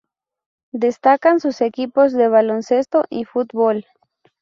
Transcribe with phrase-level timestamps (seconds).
[0.73, 3.85] Destacan sus equipos de baloncesto y fútbol.